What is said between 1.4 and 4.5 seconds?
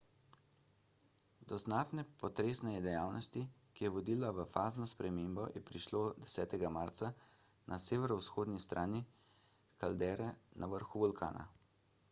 do znatne potresne dejavnosti ki je vodila v